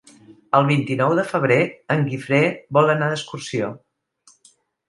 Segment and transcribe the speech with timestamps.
[0.59, 1.59] El vint-i-nou de febrer
[1.97, 2.41] en Guifré
[2.79, 3.73] vol anar d'excursió.